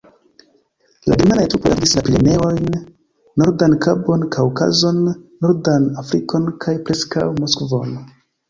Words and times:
La 1.11 1.17
germanaj 1.19 1.43
trupoj 1.53 1.69
atingis 1.73 1.93
la 1.99 2.03
Pireneojn, 2.07 2.79
Nordan 3.43 3.77
Kabon, 3.87 4.25
Kaŭkazon, 4.37 5.05
Nordan 5.47 5.89
Afrikon 6.05 6.53
kaj 6.67 6.75
preskaŭ 6.89 7.29
Moskvon. 7.39 7.97